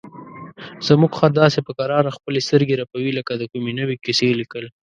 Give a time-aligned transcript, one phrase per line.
[0.87, 4.65] زموږ خر داسې په کراره خپلې سترګې رپوي لکه د کومې نوې کیسې لیکل.